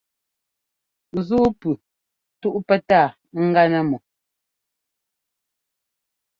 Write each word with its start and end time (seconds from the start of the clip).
Ńzúu 1.17 1.47
pʉ 1.59 1.69
túʼ 2.41 2.55
pɛtáa 2.67 3.07
ɛ́gá 3.39 3.63
nɛ́ 3.71 3.81
mɔ. 3.89 3.97